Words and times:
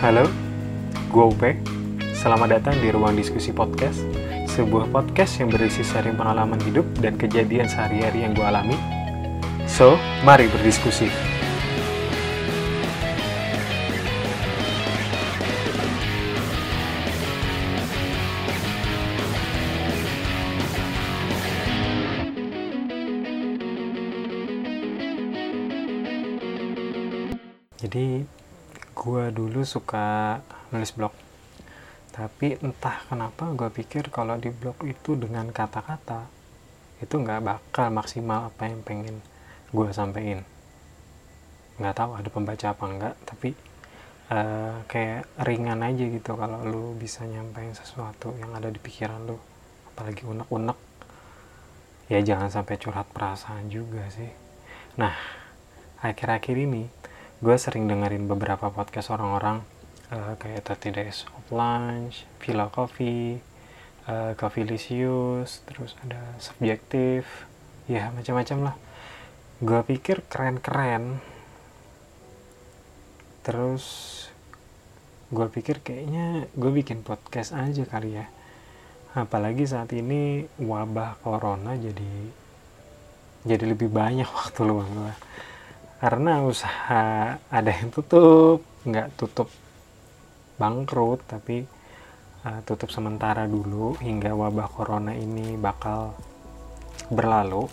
Halo, 0.00 0.24
gue 1.12 1.24
Upe. 1.28 1.60
Selamat 2.16 2.56
datang 2.56 2.72
di 2.80 2.88
Ruang 2.88 3.12
Diskusi 3.12 3.52
Podcast, 3.52 4.00
sebuah 4.48 4.88
podcast 4.88 5.36
yang 5.36 5.52
berisi 5.52 5.84
sharing 5.84 6.16
pengalaman 6.16 6.56
hidup 6.64 6.88
dan 7.04 7.20
kejadian 7.20 7.68
sehari-hari 7.68 8.24
yang 8.24 8.32
gue 8.32 8.40
alami. 8.40 8.80
So, 9.68 10.00
mari 10.24 10.48
berdiskusi. 10.48 11.12
Jadi, 27.84 28.39
gue 29.00 29.32
dulu 29.32 29.64
suka 29.64 30.36
nulis 30.68 30.92
blog. 30.92 31.16
Tapi 32.12 32.60
entah 32.60 33.00
kenapa 33.08 33.48
gue 33.56 33.72
pikir 33.72 34.12
kalau 34.12 34.36
di 34.36 34.52
blog 34.52 34.76
itu 34.84 35.16
dengan 35.16 35.48
kata-kata, 35.48 36.28
itu 37.00 37.14
nggak 37.16 37.40
bakal 37.40 37.88
maksimal 37.88 38.52
apa 38.52 38.68
yang 38.68 38.84
pengen 38.84 39.24
gue 39.72 39.88
sampein. 39.96 40.44
Nggak 41.80 41.96
tahu 41.96 42.10
ada 42.12 42.28
pembaca 42.28 42.66
apa 42.76 42.84
enggak, 42.84 43.14
tapi 43.24 43.56
uh, 44.28 44.84
kayak 44.84 45.24
ringan 45.48 45.80
aja 45.80 46.04
gitu 46.04 46.36
kalau 46.36 46.60
lu 46.68 46.92
bisa 47.00 47.24
nyampein 47.24 47.72
sesuatu 47.72 48.36
yang 48.36 48.52
ada 48.52 48.68
di 48.68 48.76
pikiran 48.76 49.24
lu. 49.24 49.40
Apalagi 49.96 50.28
unek-unek. 50.28 50.76
Ya 52.12 52.20
jangan 52.20 52.52
sampai 52.52 52.76
curhat 52.76 53.08
perasaan 53.16 53.72
juga 53.72 54.04
sih. 54.12 54.28
Nah, 55.00 55.14
akhir-akhir 56.04 56.58
ini 56.68 56.84
gue 57.40 57.56
sering 57.56 57.88
dengerin 57.88 58.28
beberapa 58.28 58.68
podcast 58.68 59.08
orang-orang 59.16 59.64
uh, 60.12 60.36
kayak 60.36 60.60
30 60.60 60.92
Days 60.92 61.24
of 61.32 61.48
Lunch, 61.48 62.28
Villa 62.36 62.68
Coffee, 62.68 63.40
uh, 64.04 64.36
Coffee 64.36 64.68
Licious, 64.68 65.64
terus 65.64 65.96
ada 66.04 66.20
Subjektif, 66.36 67.24
ya 67.88 68.12
macam-macam 68.12 68.58
lah. 68.68 68.74
Gue 69.64 69.80
pikir 69.88 70.20
keren-keren. 70.28 71.16
Terus 73.40 73.84
gue 75.32 75.48
pikir 75.48 75.80
kayaknya 75.80 76.44
gue 76.52 76.70
bikin 76.76 77.00
podcast 77.00 77.56
aja 77.56 77.88
kali 77.88 78.20
ya. 78.20 78.28
Apalagi 79.16 79.64
saat 79.64 79.88
ini 79.96 80.44
wabah 80.60 81.16
corona 81.24 81.72
jadi 81.72 82.36
jadi 83.48 83.64
lebih 83.64 83.88
banyak 83.88 84.28
waktu 84.44 84.60
luang 84.60 84.92
gue 84.92 85.14
karena 86.00 86.40
usaha 86.48 87.36
ada 87.36 87.70
yang 87.70 87.92
tutup 87.92 88.64
nggak 88.88 89.20
tutup 89.20 89.52
bangkrut 90.56 91.20
tapi 91.28 91.68
uh, 92.44 92.60
tutup 92.64 92.88
sementara 92.88 93.44
dulu 93.44 93.96
hingga 94.00 94.32
wabah 94.32 94.68
corona 94.72 95.12
ini 95.12 95.60
bakal 95.60 96.16
berlalu. 97.12 97.68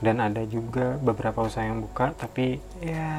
Dan 0.00 0.16
ada 0.16 0.40
juga 0.48 0.96
beberapa 0.96 1.44
usaha 1.44 1.60
yang 1.60 1.84
buka 1.84 2.16
tapi 2.16 2.56
ya 2.80 3.12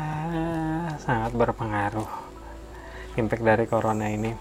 sangat 0.98 1.30
berpengaruh 1.38 2.10
impact 3.22 3.44
dari 3.46 3.66
corona 3.70 4.10
ini. 4.10 4.34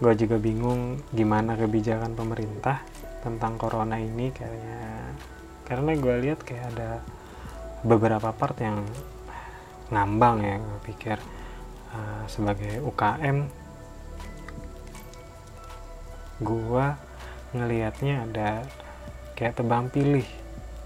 Gue 0.00 0.16
juga 0.16 0.40
bingung 0.40 1.04
gimana 1.12 1.52
kebijakan 1.52 2.16
pemerintah 2.16 2.80
tentang 3.20 3.60
corona 3.60 4.00
ini 4.00 4.32
kayaknya 4.32 4.80
karena 5.68 5.90
gue 6.00 6.14
lihat 6.24 6.40
kayak 6.48 6.64
ada 6.72 6.90
beberapa 7.84 8.32
part 8.32 8.56
yang 8.56 8.80
ngambang 9.92 10.42
ya 10.42 10.56
gue 10.58 10.80
pikir 10.90 11.18
uh, 11.94 12.24
sebagai 12.26 12.82
UKM 12.82 13.46
gua 16.42 17.00
ngelihatnya 17.56 18.28
ada 18.28 18.50
kayak 19.32 19.56
tebang 19.56 19.88
pilih. 19.88 20.26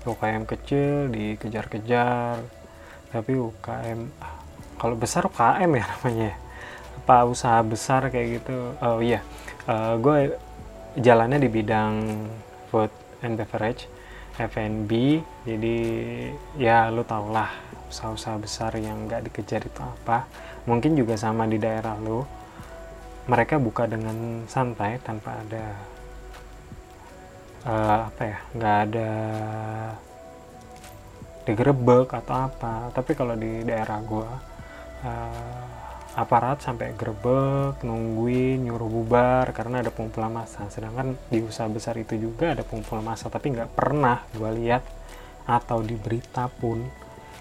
UKM 0.00 0.48
kecil 0.48 1.12
dikejar-kejar 1.12 2.40
tapi 3.12 3.36
UKM 3.36 4.08
kalau 4.80 4.96
besar 4.96 5.28
UKM 5.28 5.70
ya 5.76 5.84
namanya. 5.84 6.32
Apa 7.04 7.28
usaha 7.28 7.60
besar 7.60 8.08
kayak 8.08 8.40
gitu. 8.40 8.78
Oh 8.80 9.02
iya 9.04 9.20
uh, 9.68 9.94
gue 10.00 10.34
jalannya 10.98 11.38
di 11.42 11.48
bidang 11.50 11.94
food 12.70 12.90
and 13.22 13.38
beverage 13.38 13.86
F&B 14.40 15.20
jadi 15.44 15.76
ya 16.56 16.88
lu 16.88 17.04
tau 17.04 17.28
lah 17.28 17.50
usaha-usaha 17.90 18.38
besar 18.38 18.72
yang 18.78 19.10
nggak 19.10 19.26
dikejar 19.28 19.66
itu 19.66 19.82
apa. 19.82 20.30
Mungkin 20.64 20.94
juga 20.94 21.18
sama 21.18 21.44
di 21.50 21.58
daerah 21.58 21.98
lu 21.98 22.22
mereka 23.26 23.58
buka 23.58 23.84
dengan 23.90 24.46
santai 24.46 25.02
tanpa 25.02 25.42
ada 25.42 25.64
uh, 27.66 27.98
apa 28.08 28.22
ya 28.22 28.38
nggak 28.56 28.76
ada 28.88 29.10
digerebek 31.44 32.08
atau 32.14 32.34
apa. 32.46 32.94
Tapi 32.94 33.12
kalau 33.18 33.34
di 33.34 33.66
daerah 33.66 33.98
gua 34.00 34.30
uh, 35.04 35.64
aparat 36.18 36.58
sampai 36.58 36.90
gerebek 36.98 37.86
nungguin 37.86 38.66
nyuruh 38.66 38.90
bubar 38.90 39.46
karena 39.54 39.82
ada 39.82 39.90
pengumpulan 39.90 40.30
massa. 40.30 40.66
Sedangkan 40.70 41.18
di 41.30 41.42
usaha 41.42 41.66
besar 41.70 41.94
itu 41.98 42.14
juga 42.18 42.54
ada 42.54 42.62
pengumpulan 42.62 43.04
massa 43.04 43.26
tapi 43.30 43.54
nggak 43.54 43.74
pernah 43.74 44.22
gua 44.34 44.50
lihat 44.54 44.82
atau 45.48 45.82
di 45.82 45.96
berita 45.98 46.46
pun 46.46 46.84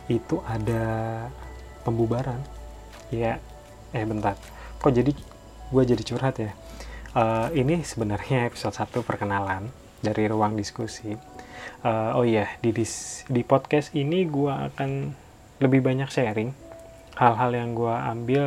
itu 0.09 0.41
ada 0.43 0.83
pembubaran. 1.85 2.41
Ya 3.13 3.37
eh 3.93 4.03
bentar. 4.03 4.35
Kok 4.81 4.91
jadi 4.91 5.13
gue 5.69 5.83
jadi 5.85 6.03
curhat 6.03 6.35
ya? 6.41 6.51
Uh, 7.09 7.49
ini 7.57 7.81
sebenarnya 7.81 8.45
episode 8.49 8.77
1 8.77 9.05
perkenalan 9.05 9.69
dari 10.01 10.29
ruang 10.29 10.57
diskusi. 10.57 11.13
Uh, 11.85 12.17
oh 12.17 12.25
iya 12.25 12.49
di, 12.59 12.75
di 12.75 12.85
di 13.29 13.41
podcast 13.45 13.95
ini 13.95 14.27
gue 14.27 14.51
akan 14.51 15.13
lebih 15.59 15.83
banyak 15.83 16.09
sharing 16.11 16.51
hal-hal 17.19 17.51
yang 17.51 17.75
gue 17.75 17.91
ambil 17.91 18.43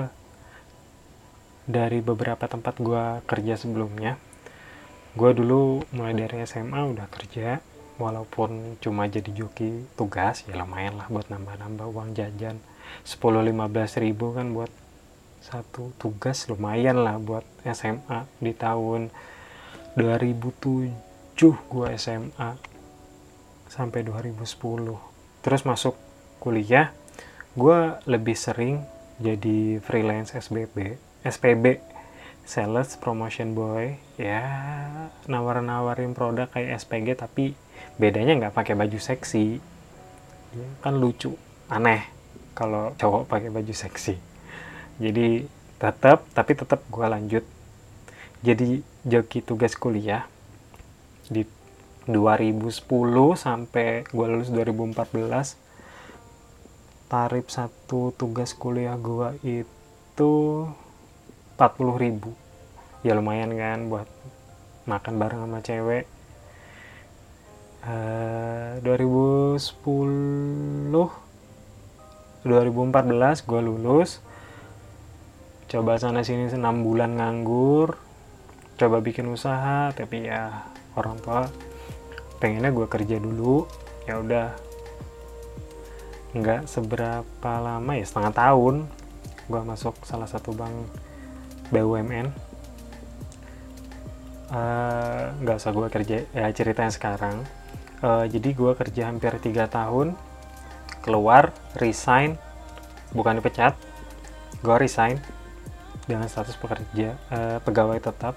dari 1.68 2.00
beberapa 2.02 2.44
tempat 2.50 2.80
gue 2.82 3.22
kerja 3.28 3.54
sebelumnya. 3.54 4.18
Gue 5.12 5.36
dulu 5.36 5.84
mulai 5.92 6.16
dari 6.16 6.42
SMA 6.48 6.80
udah 6.96 7.06
kerja 7.12 7.60
walaupun 8.00 8.80
cuma 8.80 9.08
jadi 9.08 9.28
joki 9.32 9.84
tugas 9.96 10.44
ya 10.48 10.56
lumayan 10.56 10.96
lah 11.00 11.08
buat 11.08 11.28
nambah-nambah 11.28 11.86
uang 11.88 12.16
jajan. 12.16 12.60
10-15 13.08 14.04
ribu 14.04 14.36
kan 14.36 14.52
buat 14.52 14.68
satu 15.42 15.90
tugas 15.98 16.46
lumayan 16.46 17.02
lah 17.02 17.18
buat 17.18 17.42
SMA 17.66 18.28
di 18.38 18.52
tahun 18.54 19.10
2007 19.98 20.92
gue 21.42 21.88
SMA 21.98 22.50
sampai 23.66 24.00
2010 24.06 24.44
terus 25.42 25.62
masuk 25.66 25.98
kuliah 26.38 26.94
gue 27.58 27.78
lebih 28.06 28.36
sering 28.38 28.86
jadi 29.18 29.82
freelance 29.82 30.36
SBB 30.36 31.00
SPB 31.26 31.92
sales 32.42 32.98
promotion 32.98 33.54
boy. 33.54 33.94
Ya 34.18 34.42
nawar-nawarin 35.30 36.14
produk 36.14 36.50
kayak 36.50 36.82
SPG 36.82 37.14
tapi 37.18 37.54
bedanya 37.96 38.38
nggak 38.38 38.54
pakai 38.56 38.74
baju 38.74 38.98
seksi. 38.98 39.60
Ya, 40.52 40.68
kan 40.84 41.00
lucu 41.00 41.32
aneh 41.72 42.04
kalau 42.52 42.92
cowok 43.00 43.28
pakai 43.28 43.48
baju 43.48 43.72
seksi. 43.72 44.16
Jadi 45.00 45.48
tetap 45.80 46.28
tapi 46.36 46.52
tetap 46.52 46.84
gue 46.86 47.06
lanjut. 47.08 47.44
Jadi 48.42 48.82
joki 49.06 49.40
tugas 49.42 49.74
kuliah 49.78 50.26
di 51.30 51.46
2010 52.10 52.66
sampai 53.38 54.02
gue 54.10 54.26
lulus 54.26 54.50
2014 54.50 55.54
tarif 57.06 57.46
satu 57.52 58.10
tugas 58.16 58.56
kuliah 58.56 58.98
gue 58.98 59.38
itu 59.44 60.32
40 61.56 62.02
ribu. 62.02 62.34
Ya 63.06 63.14
lumayan 63.14 63.54
kan 63.54 63.86
buat 63.86 64.08
makan 64.86 65.14
bareng 65.18 65.40
sama 65.46 65.60
cewek 65.62 66.04
uh, 67.86 68.82
2010 68.82 71.22
2014 72.42 73.46
gue 73.46 73.60
lulus. 73.62 74.18
Coba 75.70 75.96
sana 75.96 76.26
sini 76.26 76.50
6 76.50 76.58
bulan 76.58 77.16
nganggur. 77.16 77.94
Coba 78.74 78.98
bikin 78.98 79.30
usaha 79.30 79.94
tapi 79.94 80.26
ya 80.26 80.66
orang 80.98 81.22
tua 81.22 81.46
pengennya 82.42 82.74
gue 82.74 82.86
kerja 82.90 83.22
dulu. 83.22 83.70
Ya 84.10 84.18
udah. 84.18 84.50
Nggak 86.34 86.66
seberapa 86.66 87.52
lama 87.62 87.94
ya 87.94 88.02
setengah 88.02 88.34
tahun 88.34 88.90
gue 89.46 89.62
masuk 89.62 89.94
salah 90.06 90.26
satu 90.26 90.54
bank 90.54 90.86
BUMN 91.70 92.51
nggak 95.40 95.56
uh, 95.56 95.60
usah 95.60 95.72
gue 95.72 95.88
kerja 95.88 96.16
ya 96.36 96.46
ceritanya 96.52 96.92
sekarang. 96.92 97.40
Uh, 98.02 98.26
jadi 98.26 98.52
gue 98.52 98.72
kerja 98.74 99.08
hampir 99.08 99.32
tiga 99.40 99.70
tahun 99.70 100.18
keluar 101.00 101.54
resign 101.78 102.36
bukan 103.14 103.38
dipecat 103.38 103.74
gue 104.62 104.76
resign 104.78 105.18
dengan 106.06 106.26
status 106.26 106.58
pekerja 106.58 107.14
uh, 107.30 107.58
pegawai 107.62 107.98
tetap 108.02 108.34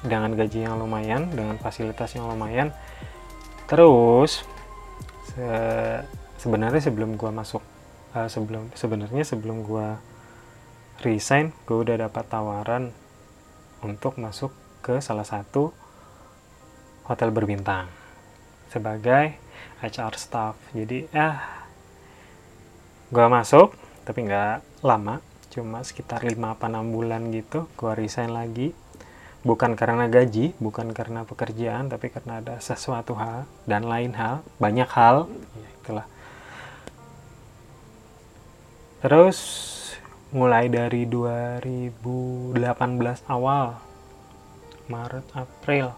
dengan 0.00 0.32
gaji 0.32 0.64
yang 0.64 0.80
lumayan 0.80 1.28
dengan 1.28 1.60
fasilitas 1.60 2.16
yang 2.16 2.30
lumayan. 2.30 2.72
Terus 3.68 4.42
se 5.30 5.48
sebenarnya 6.40 6.80
sebelum 6.80 7.20
gua 7.20 7.30
masuk 7.30 7.60
uh, 8.16 8.26
sebelum 8.26 8.72
sebenarnya 8.72 9.22
sebelum 9.28 9.62
gua 9.62 10.00
resign 11.04 11.52
gue 11.64 11.76
udah 11.80 11.96
dapat 12.08 12.24
tawaran 12.28 12.92
untuk 13.80 14.20
masuk 14.20 14.52
ke 14.80 14.98
salah 15.04 15.24
satu 15.24 15.72
hotel 17.04 17.30
berbintang 17.34 17.90
sebagai 18.70 19.34
HR 19.82 20.14
staff. 20.14 20.54
Jadi 20.72 21.10
ah 21.16 21.66
gue 23.10 23.26
masuk 23.26 23.74
tapi 24.06 24.24
nggak 24.24 24.86
lama 24.86 25.18
cuma 25.50 25.82
sekitar 25.82 26.22
5 26.22 26.38
apa 26.38 26.70
6 26.70 26.94
bulan 26.94 27.22
gitu 27.34 27.66
gue 27.74 27.92
resign 27.98 28.30
lagi. 28.30 28.70
Bukan 29.40 29.72
karena 29.72 30.04
gaji 30.04 30.52
bukan 30.60 30.92
karena 30.92 31.24
pekerjaan 31.24 31.88
tapi 31.88 32.12
karena 32.12 32.44
ada 32.44 32.60
sesuatu 32.60 33.16
hal 33.16 33.48
dan 33.64 33.88
lain 33.88 34.12
hal 34.12 34.44
banyak 34.60 34.88
hal 34.92 35.26
ya 35.56 35.70
itulah. 35.80 36.06
Terus 39.00 39.38
mulai 40.30 40.70
dari 40.70 41.08
2018 41.08 42.54
awal 43.26 43.89
Maret 44.90 45.26
April. 45.38 45.94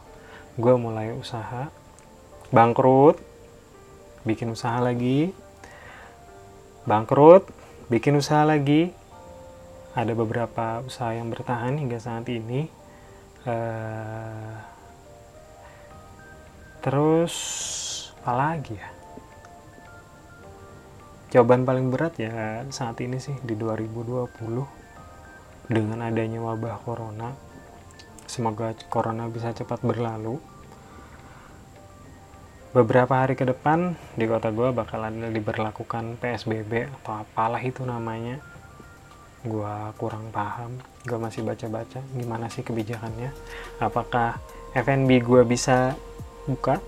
Gue 0.61 0.77
mulai 0.77 1.17
usaha. 1.17 1.73
Bangkrut 2.53 3.17
bikin 4.29 4.53
usaha 4.53 4.77
lagi. 4.79 5.33
Bangkrut 6.85 7.49
bikin 7.89 8.21
usaha 8.21 8.45
lagi. 8.45 8.93
Ada 9.97 10.13
beberapa 10.13 10.85
usaha 10.85 11.17
yang 11.17 11.33
bertahan 11.33 11.81
hingga 11.81 11.97
saat 11.97 12.29
ini. 12.29 12.69
Uh, 13.43 14.55
terus 16.85 17.35
apa 18.23 18.33
lagi 18.37 18.77
ya? 18.77 18.89
Jawaban 21.33 21.65
paling 21.65 21.89
berat 21.89 22.21
ya 22.21 22.61
saat 22.69 23.01
ini 23.01 23.17
sih 23.17 23.33
di 23.41 23.57
2020 23.57 24.37
dengan 25.73 26.05
adanya 26.05 26.45
wabah 26.45 26.77
corona 26.85 27.52
semoga 28.33 28.73
corona 28.89 29.29
bisa 29.29 29.53
cepat 29.53 29.85
berlalu. 29.85 30.41
Beberapa 32.73 33.21
hari 33.21 33.37
ke 33.37 33.45
depan 33.45 33.93
di 34.17 34.25
kota 34.25 34.49
gue 34.49 34.73
bakalan 34.73 35.29
diberlakukan 35.29 36.17
PSBB 36.17 36.89
atau 36.89 37.21
apalah 37.21 37.61
itu 37.61 37.85
namanya. 37.85 38.41
Gue 39.45 39.77
kurang 40.01 40.33
paham 40.33 40.81
gue 41.05 41.19
masih 41.21 41.45
baca-baca 41.45 42.01
gimana 42.17 42.49
sih 42.49 42.65
kebijakannya? 42.65 43.29
Apakah 43.77 44.41
FNB 44.73 45.21
gue 45.21 45.43
bisa 45.45 45.93
buka 46.49 46.81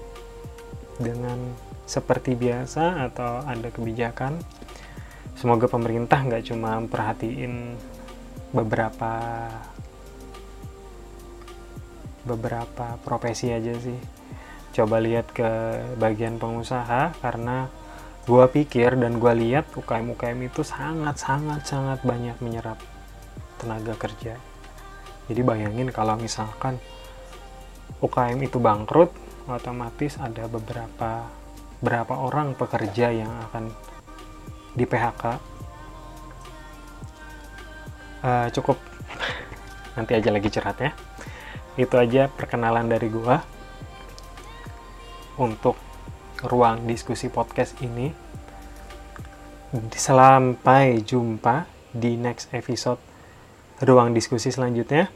dengan 0.97 1.37
seperti 1.85 2.33
biasa 2.33 3.05
atau 3.13 3.45
ada 3.45 3.69
kebijakan? 3.69 4.41
Semoga 5.37 5.69
pemerintah 5.69 6.25
nggak 6.25 6.49
cuma 6.49 6.81
perhatiin 6.89 7.77
beberapa 8.57 9.13
beberapa 12.25 12.97
profesi 13.05 13.53
aja 13.53 13.73
sih. 13.77 13.97
Coba 14.75 14.99
lihat 14.99 15.31
ke 15.31 15.47
bagian 16.01 16.41
pengusaha 16.41 17.15
karena 17.23 17.71
gua 18.27 18.51
pikir 18.51 18.99
dan 18.99 19.23
gua 19.23 19.37
lihat 19.37 19.69
UKM 19.77 20.17
UKM 20.19 20.41
itu 20.51 20.67
sangat 20.67 21.21
sangat 21.21 21.63
sangat 21.69 22.01
banyak 22.03 22.35
menyerap 22.43 22.81
tenaga 23.61 23.95
kerja. 23.95 24.35
Jadi 25.31 25.41
bayangin 25.41 25.89
kalau 25.95 26.19
misalkan 26.19 26.81
UKM 28.03 28.41
itu 28.43 28.59
bangkrut 28.59 29.13
otomatis 29.47 30.17
ada 30.19 30.49
beberapa 30.49 31.29
berapa 31.85 32.15
orang 32.17 32.57
pekerja 32.57 33.13
yang 33.13 33.29
akan 33.49 33.69
di 34.73 34.85
PHK 34.89 35.25
uh, 35.29 35.37
eh, 38.25 38.49
cukup. 38.51 38.81
Nanti 39.95 40.19
aja 40.19 40.35
lagi 40.35 40.51
curhat 40.51 40.81
ya 40.83 40.91
itu 41.75 41.95
aja 41.99 42.31
perkenalan 42.31 42.87
dari 42.87 43.11
gua 43.11 43.43
untuk 45.41 45.75
ruang 46.45 46.87
diskusi 46.87 47.27
podcast 47.33 47.79
ini. 47.83 48.11
Sampai 49.91 51.03
jumpa 51.03 51.67
di 51.91 52.15
next 52.15 52.55
episode 52.55 53.03
ruang 53.83 54.15
diskusi 54.15 54.55
selanjutnya 54.55 55.11